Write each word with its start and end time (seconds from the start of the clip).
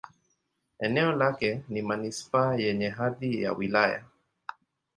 Eneo 0.79 1.11
lake 1.11 1.61
ni 1.69 1.81
manisipaa 1.81 2.55
yenye 2.55 2.89
hadhi 2.89 3.41
ya 3.43 3.53
wilaya. 3.53 4.03